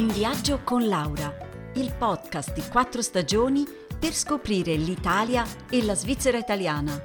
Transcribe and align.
In 0.00 0.08
viaggio 0.08 0.62
con 0.64 0.88
Laura, 0.88 1.36
il 1.74 1.92
podcast 1.92 2.54
di 2.54 2.62
quattro 2.70 3.02
stagioni 3.02 3.66
per 3.98 4.14
scoprire 4.14 4.74
l'Italia 4.74 5.44
e 5.68 5.84
la 5.84 5.94
Svizzera 5.94 6.38
italiana. 6.38 6.98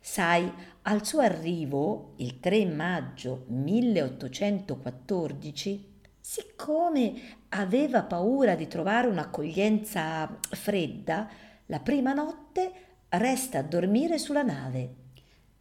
Sai, 0.00 0.52
al 0.82 1.04
suo 1.04 1.20
arrivo, 1.20 2.12
il 2.16 2.38
3 2.38 2.66
maggio 2.66 3.46
1814, 3.48 5.94
siccome 6.20 7.14
aveva 7.50 8.04
paura 8.04 8.54
di 8.54 8.68
trovare 8.68 9.08
un'accoglienza 9.08 10.38
fredda, 10.50 11.28
la 11.66 11.80
prima 11.80 12.12
notte 12.12 12.72
resta 13.08 13.58
a 13.58 13.62
dormire 13.62 14.18
sulla 14.18 14.42
nave. 14.42 15.05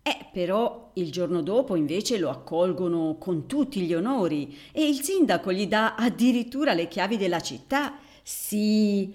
Eh, 0.07 0.27
però 0.31 0.91
il 0.93 1.11
giorno 1.11 1.41
dopo 1.41 1.75
invece 1.75 2.19
lo 2.19 2.29
accolgono 2.29 3.17
con 3.17 3.47
tutti 3.47 3.81
gli 3.81 3.93
onori 3.95 4.55
e 4.71 4.87
il 4.87 5.01
sindaco 5.01 5.51
gli 5.51 5.65
dà 5.65 5.95
addirittura 5.95 6.73
le 6.73 6.87
chiavi 6.87 7.17
della 7.17 7.39
città. 7.39 7.97
Sì, 8.21 9.11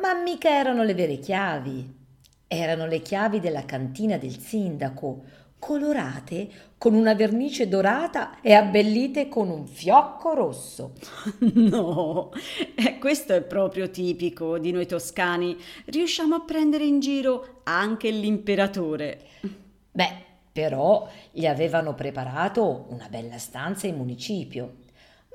ma 0.00 0.14
mica 0.14 0.48
erano 0.48 0.82
le 0.82 0.94
vere 0.94 1.18
chiavi. 1.18 1.94
Erano 2.46 2.86
le 2.86 3.02
chiavi 3.02 3.38
della 3.38 3.66
cantina 3.66 4.16
del 4.16 4.38
sindaco, 4.38 5.24
colorate 5.58 6.48
con 6.78 6.94
una 6.94 7.12
vernice 7.14 7.68
dorata 7.68 8.40
e 8.40 8.54
abbellite 8.54 9.28
con 9.28 9.50
un 9.50 9.66
fiocco 9.66 10.32
rosso. 10.32 10.94
No, 11.52 12.32
eh, 12.76 12.98
questo 12.98 13.34
è 13.34 13.42
proprio 13.42 13.90
tipico 13.90 14.58
di 14.58 14.72
noi 14.72 14.86
toscani. 14.86 15.54
Riusciamo 15.84 16.34
a 16.36 16.40
prendere 16.40 16.84
in 16.84 16.98
giro 17.00 17.60
anche 17.64 18.10
l'imperatore. 18.10 19.20
Beh, 19.92 20.28
però 20.52 21.08
gli 21.30 21.46
avevano 21.46 21.94
preparato 21.94 22.86
una 22.88 23.08
bella 23.08 23.38
stanza 23.38 23.86
in 23.86 23.96
municipio. 23.96 24.78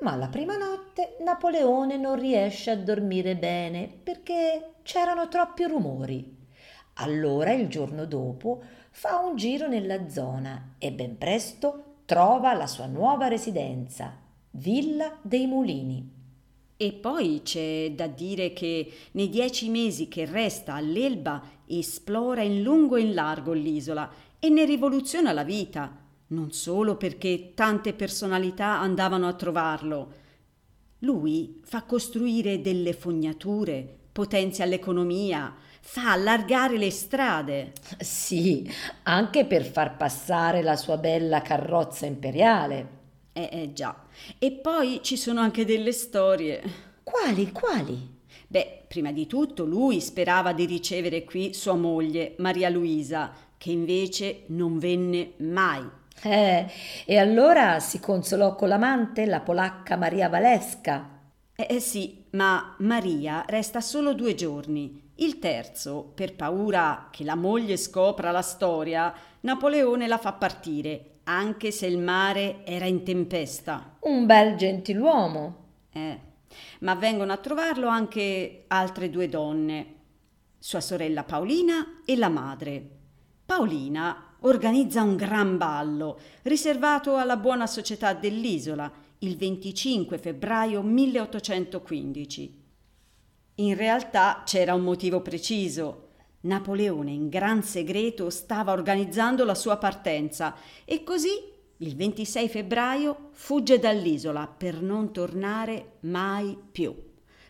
Ma 0.00 0.14
la 0.14 0.28
prima 0.28 0.56
notte 0.56 1.16
Napoleone 1.20 1.96
non 1.96 2.18
riesce 2.18 2.70
a 2.70 2.76
dormire 2.76 3.36
bene 3.36 3.88
perché 3.88 4.74
c'erano 4.82 5.28
troppi 5.28 5.64
rumori. 5.64 6.36
Allora 6.94 7.52
il 7.52 7.68
giorno 7.68 8.04
dopo 8.04 8.62
fa 8.90 9.18
un 9.18 9.36
giro 9.36 9.68
nella 9.68 10.08
zona 10.08 10.74
e 10.78 10.92
ben 10.92 11.18
presto 11.18 11.96
trova 12.04 12.54
la 12.54 12.66
sua 12.66 12.86
nuova 12.86 13.28
residenza, 13.28 14.16
Villa 14.50 15.18
dei 15.22 15.46
Mulini. 15.46 16.15
E 16.78 16.92
poi 16.92 17.40
c'è 17.42 17.92
da 17.94 18.06
dire 18.06 18.52
che 18.52 18.92
nei 19.12 19.30
dieci 19.30 19.70
mesi 19.70 20.08
che 20.08 20.26
resta 20.26 20.74
all'Elba 20.74 21.42
esplora 21.66 22.42
in 22.42 22.62
lungo 22.62 22.96
e 22.96 23.00
in 23.00 23.14
largo 23.14 23.52
l'isola 23.52 24.10
e 24.38 24.50
ne 24.50 24.66
rivoluziona 24.66 25.32
la 25.32 25.42
vita, 25.42 26.04
non 26.28 26.52
solo 26.52 26.96
perché 26.96 27.52
tante 27.54 27.94
personalità 27.94 28.78
andavano 28.78 29.26
a 29.26 29.32
trovarlo. 29.32 30.12
Lui 31.00 31.60
fa 31.64 31.84
costruire 31.84 32.60
delle 32.60 32.92
fognature, 32.92 33.96
potenzia 34.12 34.66
l'economia, 34.66 35.54
fa 35.80 36.12
allargare 36.12 36.76
le 36.76 36.90
strade. 36.90 37.72
Sì, 37.98 38.70
anche 39.04 39.46
per 39.46 39.64
far 39.64 39.96
passare 39.96 40.62
la 40.62 40.76
sua 40.76 40.98
bella 40.98 41.40
carrozza 41.40 42.04
imperiale. 42.04 43.04
Eh, 43.36 43.50
eh 43.52 43.72
già. 43.74 43.94
E 44.38 44.50
poi 44.50 45.00
ci 45.02 45.18
sono 45.18 45.40
anche 45.40 45.66
delle 45.66 45.92
storie. 45.92 46.62
Quali, 47.02 47.52
quali? 47.52 48.14
Beh, 48.46 48.84
prima 48.88 49.12
di 49.12 49.26
tutto 49.26 49.66
lui 49.66 50.00
sperava 50.00 50.54
di 50.54 50.64
ricevere 50.64 51.22
qui 51.24 51.52
sua 51.52 51.74
moglie, 51.74 52.34
Maria 52.38 52.70
Luisa, 52.70 53.30
che 53.58 53.70
invece 53.70 54.44
non 54.46 54.78
venne 54.78 55.32
mai. 55.38 55.86
Eh, 56.22 56.66
e 57.04 57.18
allora 57.18 57.78
si 57.78 58.00
consolò 58.00 58.54
con 58.54 58.68
l'amante, 58.68 59.26
la 59.26 59.40
polacca 59.40 59.96
Maria 59.96 60.30
Valesca. 60.30 61.15
Eh, 61.56 61.66
eh 61.70 61.80
sì, 61.80 62.24
ma 62.32 62.76
Maria 62.80 63.44
resta 63.48 63.80
solo 63.80 64.12
due 64.12 64.34
giorni. 64.34 65.10
Il 65.16 65.38
terzo, 65.38 66.12
per 66.14 66.34
paura 66.34 67.08
che 67.10 67.24
la 67.24 67.34
moglie 67.34 67.78
scopra 67.78 68.30
la 68.30 68.42
storia, 68.42 69.12
Napoleone 69.40 70.06
la 70.06 70.18
fa 70.18 70.34
partire, 70.34 71.20
anche 71.24 71.70
se 71.70 71.86
il 71.86 71.98
mare 71.98 72.64
era 72.66 72.84
in 72.84 73.02
tempesta. 73.02 73.96
Un 74.00 74.26
bel 74.26 74.56
gentiluomo. 74.56 75.64
Eh, 75.92 76.20
ma 76.80 76.94
vengono 76.94 77.32
a 77.32 77.38
trovarlo 77.38 77.88
anche 77.88 78.64
altre 78.66 79.08
due 79.08 79.30
donne, 79.30 79.94
sua 80.58 80.82
sorella 80.82 81.24
Paolina 81.24 82.02
e 82.04 82.16
la 82.16 82.28
madre. 82.28 82.90
Paolina 83.46 84.34
organizza 84.40 85.02
un 85.02 85.16
gran 85.16 85.56
ballo 85.56 86.20
riservato 86.42 87.16
alla 87.16 87.38
buona 87.38 87.66
società 87.66 88.12
dell'isola 88.12 88.92
il 89.20 89.36
25 89.36 90.18
febbraio 90.18 90.82
1815. 90.82 92.64
In 93.56 93.74
realtà 93.74 94.42
c'era 94.44 94.74
un 94.74 94.82
motivo 94.82 95.22
preciso. 95.22 96.08
Napoleone 96.40 97.10
in 97.10 97.28
gran 97.28 97.62
segreto 97.62 98.28
stava 98.28 98.72
organizzando 98.72 99.44
la 99.44 99.54
sua 99.54 99.78
partenza 99.78 100.54
e 100.84 101.02
così 101.02 101.30
il 101.78 101.96
26 101.96 102.48
febbraio 102.48 103.30
fugge 103.32 103.78
dall'isola 103.78 104.46
per 104.46 104.82
non 104.82 105.12
tornare 105.12 105.94
mai 106.00 106.56
più. 106.70 106.94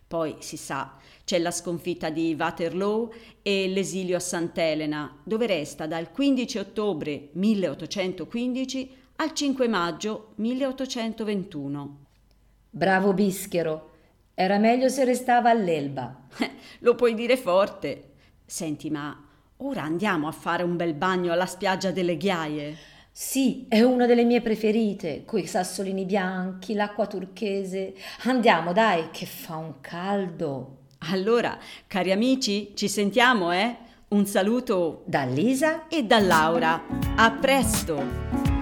Poi 0.06 0.36
si 0.38 0.56
sa, 0.56 0.96
c'è 1.24 1.38
la 1.38 1.50
sconfitta 1.50 2.10
di 2.10 2.36
Waterloo 2.38 3.12
e 3.42 3.66
l'esilio 3.66 4.16
a 4.16 4.20
Sant'Elena, 4.20 5.20
dove 5.24 5.46
resta 5.46 5.88
dal 5.88 6.12
15 6.12 6.58
ottobre 6.58 7.30
1815 7.32 9.04
al 9.16 9.32
5 9.32 9.68
maggio 9.68 10.32
1821. 10.36 11.96
Bravo 12.70 13.14
Bischero, 13.14 13.90
era 14.34 14.58
meglio 14.58 14.88
se 14.88 15.04
restava 15.04 15.50
all'Elba. 15.50 16.24
Lo 16.80 16.94
puoi 16.94 17.14
dire 17.14 17.36
forte. 17.36 18.10
Senti, 18.44 18.90
ma 18.90 19.18
ora 19.58 19.82
andiamo 19.82 20.28
a 20.28 20.32
fare 20.32 20.62
un 20.62 20.76
bel 20.76 20.94
bagno 20.94 21.32
alla 21.32 21.46
spiaggia 21.46 21.90
delle 21.90 22.16
ghiaie? 22.16 22.76
Sì, 23.10 23.64
è 23.68 23.80
una 23.80 24.04
delle 24.04 24.24
mie 24.24 24.42
preferite, 24.42 25.24
coi 25.24 25.46
sassolini 25.46 26.04
bianchi, 26.04 26.74
l'acqua 26.74 27.06
turchese. 27.06 27.94
Andiamo, 28.24 28.74
dai, 28.74 29.08
che 29.10 29.24
fa 29.24 29.56
un 29.56 29.80
caldo. 29.80 30.80
Allora, 31.10 31.58
cari 31.86 32.12
amici, 32.12 32.72
ci 32.74 32.88
sentiamo, 32.88 33.52
eh? 33.52 33.74
Un 34.08 34.26
saluto 34.26 35.02
da 35.06 35.24
Lisa 35.24 35.88
e 35.88 36.04
da 36.04 36.18
Laura. 36.18 36.82
A 37.16 37.30
presto! 37.30 38.55